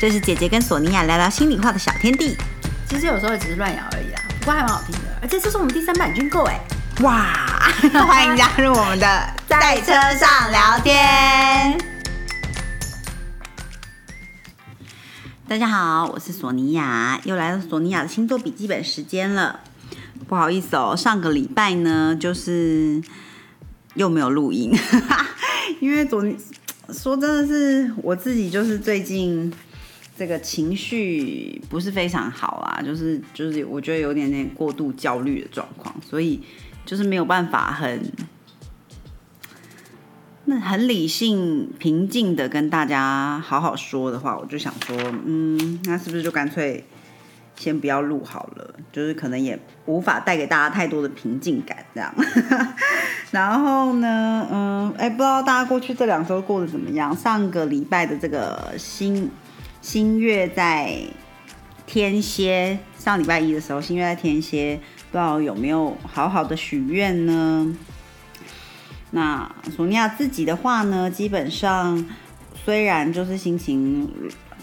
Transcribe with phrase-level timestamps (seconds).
[0.00, 2.34] 这是姐姐跟索尼娅聊聊心里话的小天地。
[2.88, 5.00] 其实有时候只是乱咬而已啦，不过还蛮好听的。
[5.20, 6.58] 而且这是我们第三版军购哎，
[7.02, 7.70] 哇！
[8.08, 11.78] 欢迎加入我们的在车上聊天。
[15.46, 19.60] 大家好，我是索尼娅，又来到索尼娅的星座笔记本时间了。
[20.26, 23.02] 不好意思哦，上个礼拜呢，就是
[23.92, 24.72] 又没有录音，
[25.78, 26.24] 因为昨
[26.90, 29.52] 说真的是我自己，就是最近
[30.16, 36.42] 这个情绪不是非常好啊，就是就是我觉得有点点过度焦虑的状况，所以
[36.84, 38.12] 就是没有办法很
[40.44, 46.84] 那很理性平静的跟大家好好说的话，我就想说，嗯，那是不是就干脆？
[47.56, 52.10] 先不要录好了，就是可能也无法带给大家太多的平静感，这样。
[53.32, 57.14] 然后呢，嗯，哎，不知道大家过去这两周过得怎么样？
[57.14, 59.30] 上个礼拜的这个新
[59.80, 60.98] 新月在
[61.86, 67.74] 天蝎，上礼拜一的时候，新月在天蝎，不知道有没有好好的许愿呢？
[69.10, 72.06] 那索尼娅自己的话呢，基本上
[72.64, 74.10] 虽然就是心情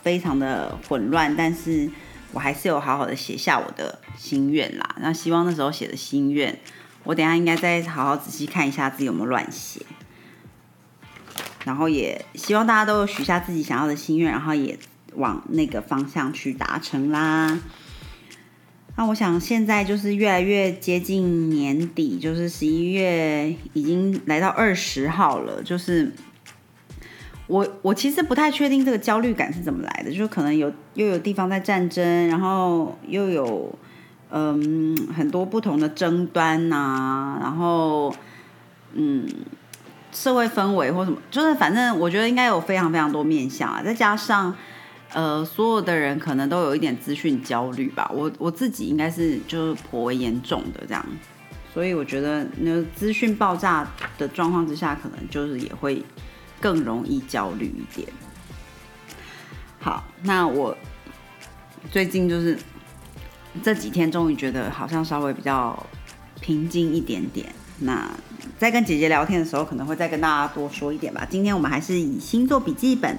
[0.01, 1.89] 非常的混乱，但是。
[2.33, 6.59] 我还是有好好的写下我的心愿啦，那希望那时候写的心愿，
[7.05, 9.81] 我等下应该再好好仔细看一下自己有没有乱写，
[11.63, 14.77] 然后也希望大家都有许下自己想要的心愿，然后也
[15.17, 17.59] 往那个方向去达成啦。
[18.95, 26.11] 那我想现在就是越来越接近年底，就是十一月已经来到二十号了，就是。
[27.49, 33.73] 我我其实不太确定这个焦虑感是怎么来的，就是可能有又有地方在战争，然后又有
[34.31, 38.13] 嗯很多不同的争端呐，然后
[38.91, 39.25] 嗯
[40.11, 44.53] 社会氛围或什么，就是反正我觉得应该有非常非常多面向啊，再加上
[45.13, 51.05] 呃所有的人可能都有一点资讯焦虑吧，我我自己应该是就是颇为严重的这样，
[51.73, 53.87] 所以我觉得那资讯爆炸
[54.17, 56.03] 的状况之下，可能就是也会。
[56.59, 58.07] 更容易焦虑一点。
[59.79, 60.75] 好，那我
[61.91, 62.57] 最近就是
[63.61, 65.85] 这几天，终于觉得好像稍微比较
[66.41, 67.53] 平静一点点。
[67.81, 68.09] 那
[68.57, 71.27] 在跟姐姐聊天的时候，可能会再跟大家多说一点吧。
[71.29, 73.15] 今天我们还是以星座笔记本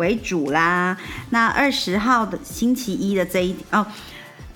[0.00, 0.96] 为主啦。
[1.30, 3.86] 那二十号的星期一的这一哦，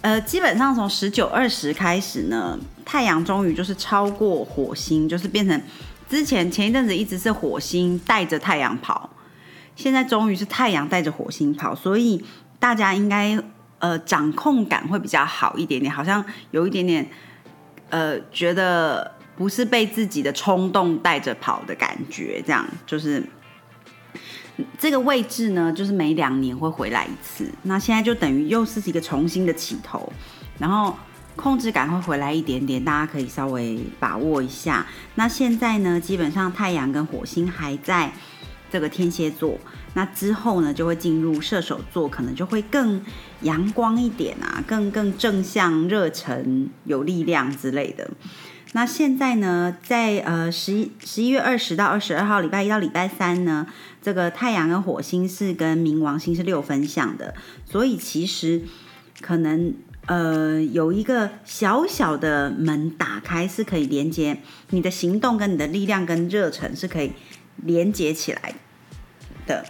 [0.01, 5.63] 呃，基本上从十九、二十开始呢，太阳终于就是超过火星，就是变成。
[6.07, 9.09] 之前前一阵子一直是火星带着太阳跑，
[9.75, 12.23] 现在终于是太阳带着火星跑，所以
[12.59, 13.37] 大家应该
[13.79, 17.09] 呃掌控感会比较好一点点，好像有一点点
[17.89, 23.25] 呃觉得不是被自己的冲动带着跑的感觉，这样就是
[24.79, 30.13] 这个位置呢，就是每两年会回来一次，那现在就等于又是一个重新的起头，
[30.59, 30.97] 然后。
[31.37, 34.87] 控制感会回来一点点，大家可以稍微把握一下。
[35.17, 38.13] 那现在呢，基本上太阳跟火星还在
[38.71, 39.59] 这个天蝎座，
[39.95, 43.05] 那之后呢就会进入射手座，可能就会更
[43.41, 48.09] 阳光一点啊，更更正向、热忱、有力量之类的。
[48.75, 53.67] 那现在呢，在呃十一十一月二十到二十二号，礼拜一到礼拜三呢，
[54.03, 58.63] 这个太阳跟火星是跟冥王星是六分相的，所以其实
[59.21, 59.75] 可能。
[60.07, 67.13] 呃，有一个小小的门打开，是可以连接你的行动跟你的力量跟热忱是可以
[67.63, 68.53] 连接起来
[69.47, 69.65] 的。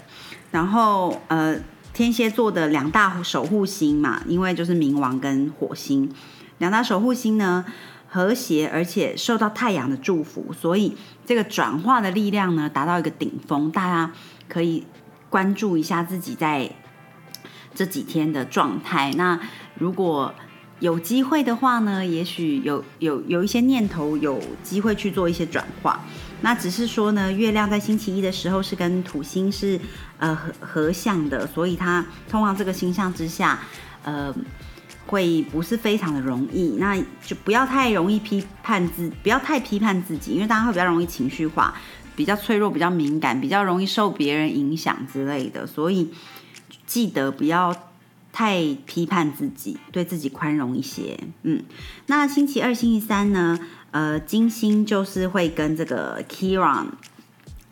[0.51, 1.57] 然后，呃，
[1.93, 6.13] 天蝎座的两大守护星嘛，因为就是冥王跟火星
[6.59, 7.65] 两大守护星呢，
[8.15, 13.73] 和谐而且受到太阳的祝福，所以这个转化的力量呢达到一个顶峰。
[13.73, 14.13] 大家
[14.49, 14.85] 可以
[15.29, 16.71] 关注一下自己在
[17.75, 19.11] 这几天的状态。
[19.17, 19.41] 那
[19.77, 20.33] 如果
[20.79, 26.01] 有机会的话呢，也许有有有一些念头，有机会去做一些转化。
[26.43, 29.81] 那只是说呢，月亮在星期一的时候是跟土星是
[30.19, 33.59] 呃合合相的，所以它通往这个星象之下，
[34.05, 34.33] 呃，
[35.07, 36.77] 会不是非常的容易。
[36.79, 41.75] 那就不要太容易批判自，不要太批判自己，因为大家会比较容易情绪化，
[42.15, 45.67] 比较脆弱，比较敏感，比较容易受别人影响之类的。
[45.67, 46.13] 所以
[46.87, 47.75] 记得不要。
[48.37, 51.17] 太批判自己，对自己宽容一些。
[51.45, 51.63] 嗯，
[52.07, 53.57] 那星期二、星期三呢？
[53.93, 56.87] 呃，金星就是会跟这个 Kiran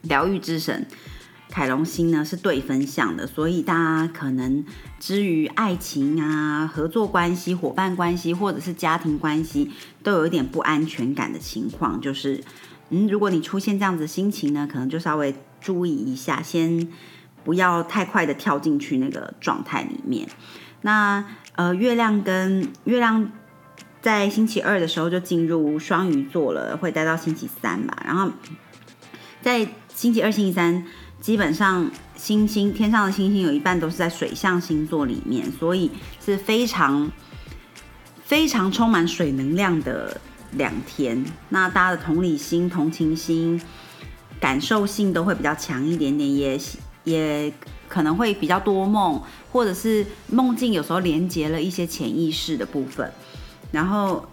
[0.03, 0.87] 疗愈之神
[1.53, 4.65] 凯龙星呢是对分相的，所以大家可能
[4.99, 9.71] 之于爱情啊、合作关系、伙伴关系或者是家庭关系，
[10.03, 12.01] 都有一点不安全感的情况。
[12.01, 12.43] 就是，
[12.89, 16.89] 嗯，如果你出现这样子的心情呢，可能就稍微注意一下，先。
[17.45, 20.29] 不要太快的跳进去那个状态里面。
[20.83, 21.25] 那
[21.57, 23.33] 呃，月亮跟月亮
[24.01, 28.01] 在星期二的时候就进入双鱼座了，会待到星期三吧。
[28.07, 28.31] 然后
[29.41, 30.87] 在星期二、星期三，
[31.23, 35.89] 基本上星星天上的星星有一半都是在水象星座里面，所以
[36.23, 37.09] 是非常
[38.25, 40.21] 非常充满水能量的
[40.51, 41.25] 两天。
[41.51, 43.63] 那大家的同理心、同情心、
[44.41, 46.61] 感受性都会比较强一点点，也
[47.05, 47.53] 也
[47.89, 49.23] 可能会比较多梦，
[49.53, 53.13] 或者是梦境有时候连接了一些潜意识的部分，
[53.71, 54.27] 然后。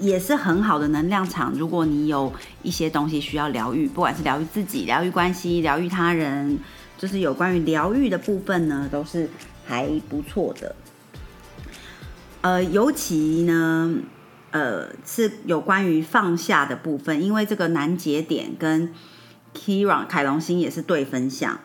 [0.00, 1.52] 也是很好的能量场。
[1.54, 2.32] 如果你有
[2.62, 6.58] 一些东西需要疗愈，不管是疗愈自己、疗愈关系、疗愈他人，
[6.98, 9.28] 就是有关于疗愈的部分呢，都是
[9.64, 10.74] 还不错的。
[12.42, 13.94] 呃，尤其呢，
[14.50, 18.92] 呃，是有关于放下的部分，因为这个难节点跟
[19.54, 21.58] Kira 凯龙星也是对分相，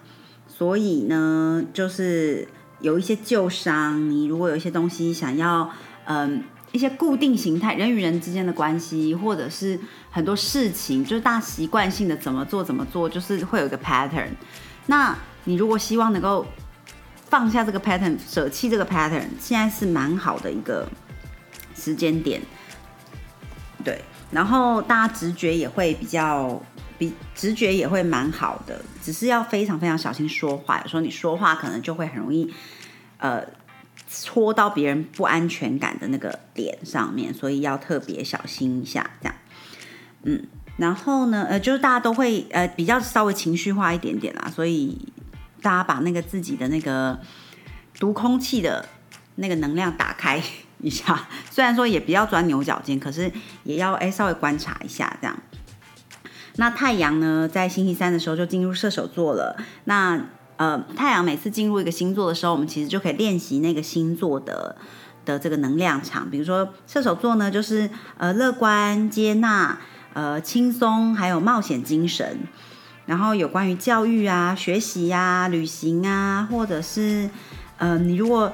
[0.48, 2.48] 所以呢，就是
[2.80, 4.10] 有一些旧伤。
[4.10, 5.70] 你如果有一些东西想要，
[6.06, 6.44] 嗯。
[6.72, 9.78] 一些固定形态，人与人之间的关系，或者是
[10.10, 14.30] 很多事情，就是大家习惯性的怎么做怎么做，就是会有一个 pattern。
[14.86, 15.14] 那
[15.44, 16.46] 你如果希望能够
[17.30, 20.88] 放下这个 pattern，舍弃这个 pattern，现在是蛮好的一个
[21.76, 22.42] 时间点。
[23.84, 24.02] 对，
[24.32, 26.62] 然后大家直觉也会比较，
[26.98, 32.54] 比直觉也会蛮好的，只是要非常非常小心说话，有时候你说话可能就会很容易，
[33.18, 33.46] 呃。
[34.14, 39.36] 戳到别人不安全感的那个点上面，所以要特别小心一下，这样。
[40.24, 44.98] 嗯，然后呢，呃，就是大家都会呃比较稍微情绪化一点点啦，所以
[45.62, 47.18] 大家把那个自己的那个
[48.00, 48.86] 读空气的
[49.36, 50.44] 那个能量打开
[50.80, 51.28] 一下。
[51.50, 53.32] 虽然说也比较钻牛角尖，可是
[53.64, 55.36] 也要哎稍微观察一下这样。
[56.58, 59.56] 那太阳呢，在星期三的时候就进入射手座了。
[59.86, 60.22] 那
[60.62, 64.76] 呃，太阳每次进入一个星座的时候，我们其实就可以练习那个星座的
[65.26, 66.30] 的这个能量场。
[66.30, 69.80] 比如说射手座呢，就是呃乐观、接纳、
[70.14, 72.38] 呃轻松，还有冒险精神。
[73.08, 77.28] 然后有关于教育啊、学习呀、旅行啊，或者是
[77.80, 78.54] 呃你如果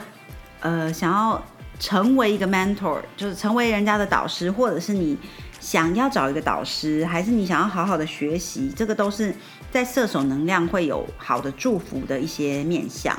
[0.62, 1.44] 呃想要
[1.78, 5.18] 成为一个 mentor，就是成为人家的导师，或者是你
[5.60, 9.36] 想要找一个导师，还是你想要好好的学习，这个都是。
[9.70, 13.16] 在射手能量会有好的祝福的一些面相，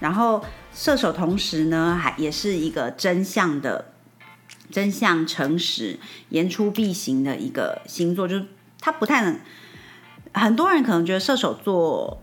[0.00, 0.42] 然后
[0.72, 3.92] 射手同时呢，还也是一个真相的
[4.70, 5.98] 真相诚实
[6.30, 8.46] 言出必行的一个星座，就是
[8.80, 9.38] 他不太能。
[10.32, 12.22] 很多人可能觉得射手座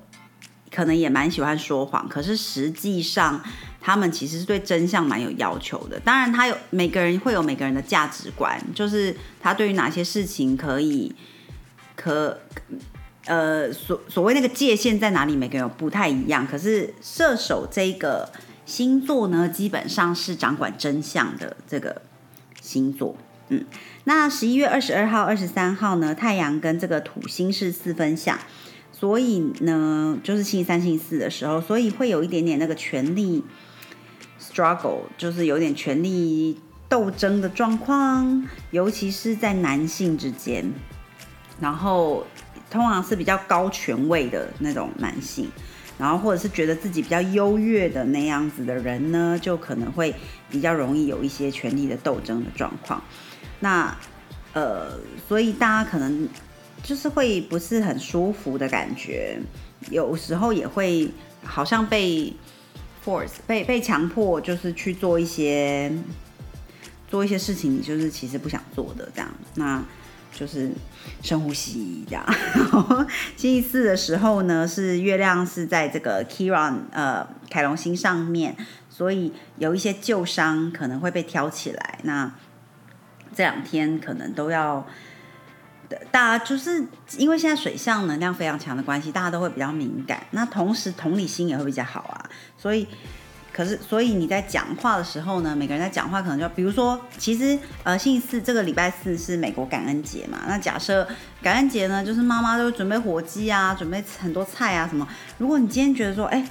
[0.71, 3.43] 可能也蛮喜欢说谎，可是实际上
[3.79, 5.99] 他们其实是对真相蛮有要求的。
[5.99, 11.13] 当然，他有每个人会有每个人的价值观，就是他对于哪些事情可以
[11.95, 12.39] 可。
[13.25, 15.35] 呃，所所谓那个界限在哪里？
[15.35, 16.47] 每个人不太一样。
[16.47, 18.27] 可是射手这个
[18.65, 22.01] 星座呢，基本上是掌管真相的这个
[22.61, 23.15] 星座。
[23.49, 23.65] 嗯，
[24.05, 28.39] 那十一月二十二号、二十三号呢，太阳跟这个土星是四分相，
[28.91, 33.43] 所以呢，就是星期三、星期四的时候，所以会有一点点那个权力
[34.41, 40.71] struggle，就是有点权力斗争的状况，尤其是在男性之间，
[41.59, 42.25] 然后。
[42.69, 45.49] 通常是比较高权位的那种男性，
[45.97, 50.13] 然后或者是觉得自己比较优越的那样子的人呢，就可能会
[50.49, 53.03] 比较容易有一些权力的斗争的状况。
[53.59, 53.95] 那
[54.53, 56.27] 呃，所以大家可能
[56.81, 59.39] 就是会不是很舒服的感觉，
[59.89, 61.09] 有时候也会
[61.43, 62.33] 好像被
[63.05, 65.91] force 被被强迫，就是去做一些
[67.07, 69.29] 做一些事情，你就是其实不想做的这样。
[69.55, 69.83] 那
[70.31, 70.71] 就是
[71.21, 72.25] 深呼吸这样。
[73.35, 78.55] 星期四的时候呢，是月亮是在这个 Kiran 呃凯龙星上面，
[78.89, 81.99] 所以有一些旧伤可能会被挑起来。
[82.03, 82.31] 那
[83.35, 84.87] 这两天可能都要，
[86.11, 86.85] 大家就是
[87.17, 90.25] 因为现在水象能量非常强的关系，大家都会比较敏感。
[90.31, 92.87] 那同时同理心也会比较好啊，所以。
[93.59, 100.39] 可是，所以你在讲话的时候呢，每个人在讲话可能就，比如说，其实呃，星期四这个礼拜四是美国感恩节嘛。
[100.47, 101.05] 那假设
[101.41, 105.05] 感恩节呢，就是妈妈都准备火鸡啊，准备很多菜啊什么。
[105.39, 106.47] 如果你今天觉得说，哎，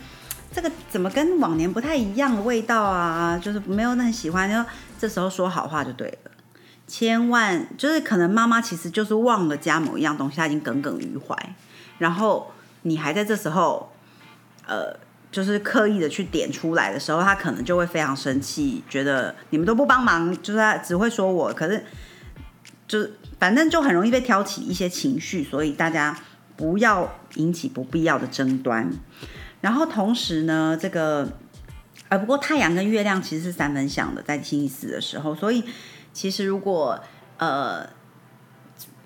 [0.52, 6.30] 这个怎么跟往年不太一样的味道啊，就是没有那么喜欢，就这时候说好话就对了。
[6.86, 11.34] 千万就是可能妈妈其实就是忘了加某一样东西，她已经耿耿于怀，
[11.96, 13.90] 然后你还在这时候，
[14.66, 15.07] 呃。
[15.38, 21.52] 就是刻意的去点出来的时候，他可能就会非常生气，觉得你们都不帮忙，就是他只会说我。
[21.52, 21.84] 可是，
[22.88, 26.18] 就反正就很容易被挑起一些情绪，所以大家
[26.56, 28.90] 不要引起不必要的争端。
[29.60, 31.30] 然后同时呢，这个
[32.08, 35.62] 呃，不过太阳跟月亮其实是三分相的，在星期四的时候，所以
[36.12, 36.98] 其实如果
[37.36, 37.86] 呃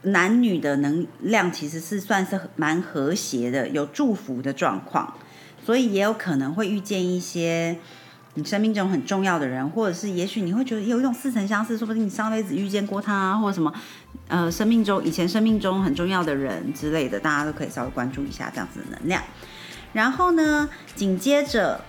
[0.00, 5.14] 男女的能量其实是算是蛮和谐的，有祝福的状况，
[5.64, 7.76] 所以也有可能会遇见一些
[8.34, 13.72] 你生命中很重要的人，或者是也许你会觉得有一种似曾相识，说不定你上辈子遇见过他，或者什么
[14.28, 19.22] 呃生命中以前生命中很重要的人之类的，大家都可以稍微关注一下这样子的能量。
[19.92, 21.80] 然后呢，紧接着。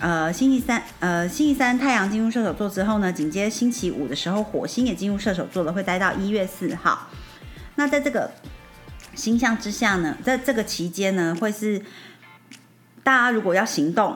[0.00, 7.08] 呃，星期三，呃，星期三太阳进入射手座之后呢，紧接星期五的时候，火星也进入射手座了，会待到一月四号。
[7.74, 8.30] 那在这个
[9.16, 11.82] 星象之下呢，在这个期间呢，会是
[13.08, 14.14] 大家如果要行动，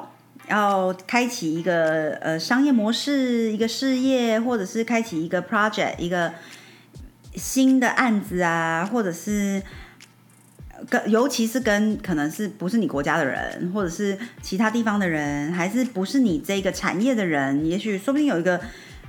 [0.51, 6.31] 要开启一个呃商业模式、一个事业，或者是开启一个 project、一个
[7.35, 9.63] 新的案子啊，或者是。
[10.91, 18.61] 跟尤其是跟可能是不是你国家的人，或者是其他地方的人，还是不是你这个产业的人，也许说不定有一个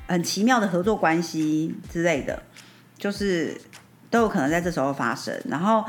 [0.08, 2.42] 很奇妙的合作关系之类的，
[2.98, 3.60] 就是
[4.10, 5.36] 都有可能在这时候发生。
[5.50, 5.84] 然后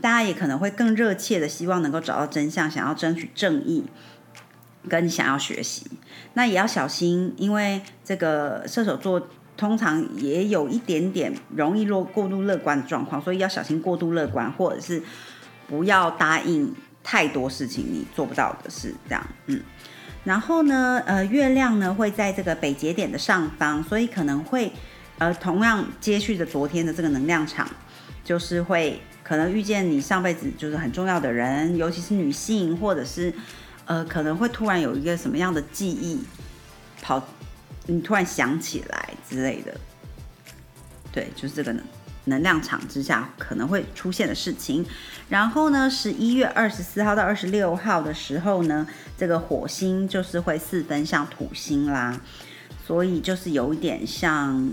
[0.00, 3.84] 大家也可能会更热切的希望能够找到真相，想要争取正义，
[4.88, 5.90] 跟想要学习。
[6.34, 15.02] 那也要小心，因为这个射手座通常也有一点点容易落过度乐观的状况，所以要小心过度乐观，或者是。
[15.68, 16.72] 不要答应
[17.02, 19.60] 太多事情你做不到的事，这样，嗯，
[20.22, 24.70] 然后呢，呃，月亮呢会在这个北节点的上方，所以可能会，
[25.18, 27.68] 呃，同样接续着昨天的这个能量场，
[28.26, 33.32] 就是会可能遇见你上辈子就是很重要的人，尤其是女性，或者是，
[33.86, 36.20] 呃，可能会突然有一个什么样的记忆
[37.00, 37.26] 跑，
[37.86, 39.72] 你突然想起来之类的，
[41.12, 41.82] 对，就是这个能。
[42.28, 44.84] 能量场之下可能会出现的事情，
[45.28, 48.84] 然后呢，十一月二十四号到二十六号的时候呢，
[49.16, 52.20] 这个火星就是会四分像土星啦，
[52.84, 54.72] 所以就是有一点像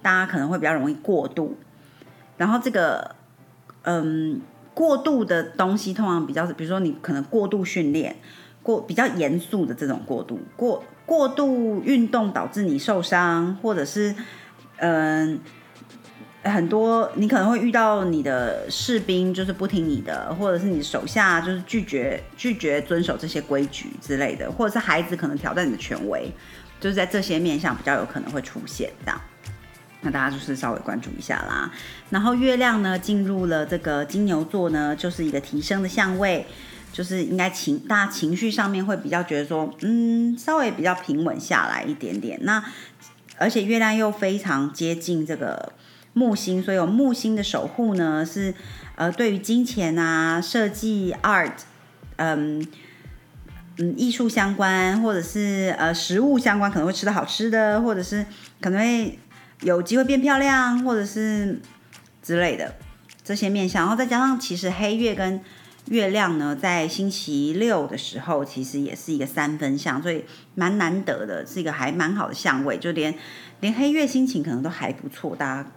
[0.00, 1.58] 大家可能会比较容易过度，
[2.36, 3.14] 然后这个
[3.82, 4.40] 嗯
[4.74, 8.16] 过度的东西通常比较，比如说你可能过度训练，
[8.62, 14.14] 过比较严肃的这种过度过过度运动导致你受伤，或者是
[14.76, 15.40] 嗯。
[16.44, 26.30] 很多你可能会遇到你的士兵就是不听你的，或者是你手下就是拒绝拒绝遵守这些规矩之类的，或者是孩子可能挑战你的权威，
[26.78, 29.20] 就是在这些面向比较有可能会出现这样。
[30.06, 31.70] 那大家就是稍微关注一下啦。
[32.10, 36.46] 然后月亮呢进入了这个金牛座呢，就是一个提升的相位，
[36.92, 42.38] 就是应该情大家情绪上面会比较觉得说，嗯，稍微比较平稳下来一点点。
[42.42, 42.64] 那
[43.36, 45.72] 而且月亮又非常接近这个。
[46.18, 48.54] 木星，所以有木星的守护呢，是
[48.94, 51.52] 呃，对于金钱啊、设计、art，
[52.16, 52.66] 嗯
[53.76, 58.24] 嗯，艺术相关，或者是呃食物相关，可能会吃到好吃的，或者是
[58.62, 59.18] 可能会
[59.60, 61.60] 有机会变漂亮，或者是
[62.22, 62.74] 之类的
[63.24, 63.82] 这些面相。
[63.82, 65.40] 然后再加上，其实黑月跟
[65.86, 73.14] 月亮呢，在星期六的时候，其实也是一个三分相，所以蛮难得的，是一个还蛮好的相位，就连
[73.60, 75.70] 连黑月心情可能都还不错，大家。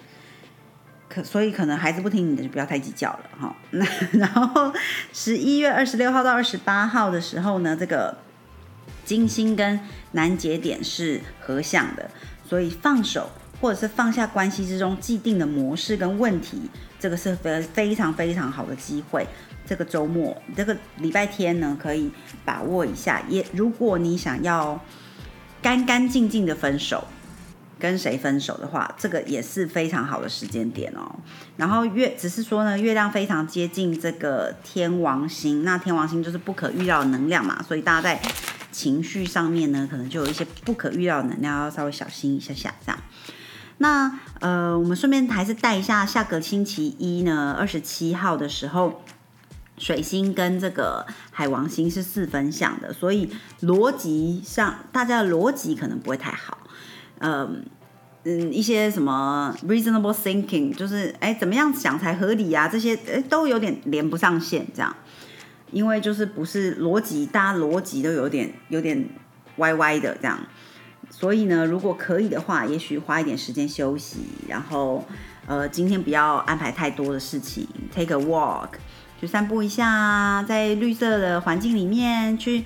[1.07, 3.55] 可所以可能孩子不听你的就不要太计较了哈。
[3.71, 3.83] 那
[4.19, 4.71] 然后
[5.11, 8.15] 十一月二十六号到二十八号的时候呢，这个
[9.05, 9.79] 金星跟
[10.11, 12.11] 南节点是合相的，
[12.47, 16.61] 所以放手或者是放下关系之中既定的模式跟问题，
[16.99, 19.27] 这个是非非常非常好的机会。
[19.65, 22.11] 这个周末这个礼拜天呢，可以
[22.43, 23.21] 把握一下。
[23.29, 24.79] 也如果你想要
[25.61, 27.05] 干干净净的分手。
[27.81, 31.09] 跟谁分手的话，这个也是非常好的时间点哦。
[31.55, 38.21] 然后月只是说呢，月亮非常接近这个天王星，那天王星就是不可预料的能量嘛，所以大家在
[38.69, 42.98] 情绪上面呢，可能就有一些不可预料的能量，要稍微小心一下下这样。
[43.81, 49.01] 那呃，我们顺便还是带一下，下个星期一呢，二十七号的时候，
[49.77, 53.29] 水星跟这个海王星是四分相的，所以
[53.61, 56.57] 逻辑上大家的逻辑可能不会太好。
[57.19, 57.65] 嗯
[58.25, 62.67] 嗯，一些什么 reasonable thinking，就是哎，怎么样想才合理啊？
[62.67, 64.93] 这些哎都有点连不上线，这样，
[65.71, 69.07] 因为就是不是逻辑，大家逻辑都有点有点
[69.55, 70.37] 歪歪的这样。
[71.09, 75.05] 所以呢，如果可以的话，也许花一点时间休息，然后
[75.47, 78.69] 呃，今天不要安排太多的事情，take a walk，
[79.19, 82.63] 去散步一下，在绿色的环境里面去，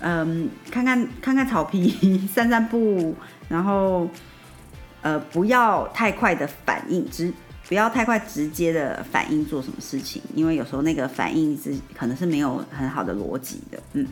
[0.00, 3.14] 嗯，看看看看草皮，散散步。
[3.48, 4.08] 然后，
[5.02, 7.32] 呃，不要太快的反应，直
[7.68, 14.06] 不要太快直接的反应做什么事情，因为有时候那个反应是可能是没有很好的逻辑的，嗯。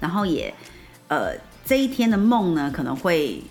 [0.00, 0.52] 然后也，
[1.08, 1.32] 呃，
[1.66, 3.42] 这一天的梦呢可能会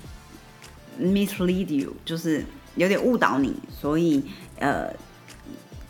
[0.99, 2.45] mislead you，就是
[2.75, 4.23] 有点误导你，所以
[4.57, 4.89] 呃，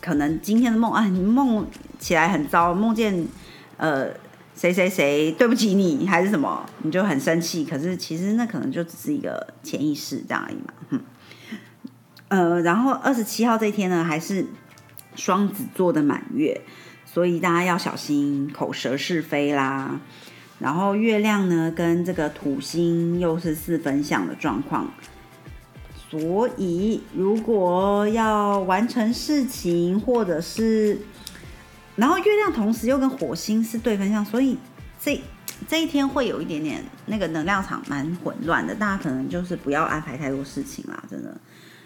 [0.00, 1.64] 可能今天的梦啊，你梦
[2.00, 3.26] 起来很糟，梦见
[3.76, 4.08] 呃
[4.56, 11.00] 谁谁谁对不起你还是什么，你就很生气，可是其实那可能就只是一个潜意识这样而已嘛，哼。
[12.26, 14.44] 呃，然后二十七号这一天呢，还是
[15.14, 16.60] 双子座的满月，
[17.04, 20.00] 所以大家要小心口舌是非啦。
[20.58, 24.90] 然后月亮呢，跟这个土星又是四分相的状况，
[26.08, 30.98] 所以如果要完成事情，或者是，
[31.96, 34.56] 然后月亮同时又跟火星是对分相，所以
[34.98, 35.20] 这
[35.68, 41.36] 这一天会有一点点那个能量场蛮混乱的，大家可能就是不要安排太多事情啦，真的。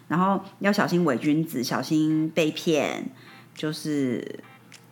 [0.06, 3.10] 然后要小心伪君子，小心被骗，
[3.54, 4.40] 就是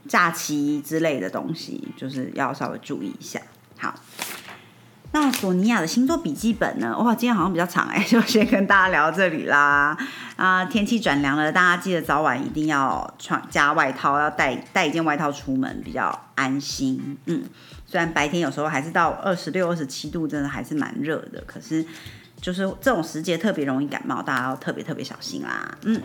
[0.08, 3.40] 诈欺之类的东西，就是要稍微注意一下。
[3.78, 3.94] 好，
[5.12, 6.96] 那索尼娅的星座笔记本呢？
[6.98, 9.96] 哇，今天好像比较长哎， 就先跟大家聊到这里啦。
[10.36, 17.16] 啊，天气转凉了，大家记得早晚一定要穿加外套，要带带一件外套出门，比较安心。
[17.26, 17.44] 嗯，
[17.86, 21.86] 虽然白天有时候还是到二十六、二十七度，真的还是蛮热的，可是。
[22.40, 25.76] 就是这种时节特别容易感冒，大家要特别特别小心啦。
[25.82, 26.00] 嗯，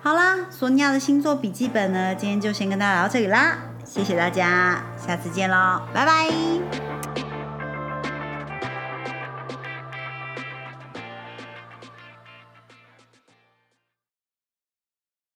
[0.00, 6.95] 好啦，索尼娅的星座笔记本呢，今天就先跟大家聊到这里啦，谢谢大家，下次见喽，拜拜。